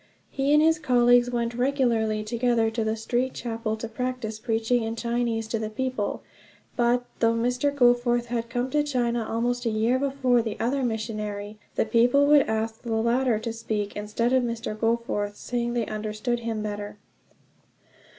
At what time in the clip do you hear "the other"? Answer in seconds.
10.41-10.81